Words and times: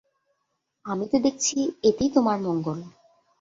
আমি 0.85 1.05
তো 1.11 1.17
দেখছি 1.19 1.57
এতেই 1.83 2.09
তোমার 2.09 2.37
মঙ্গল। 2.41 2.79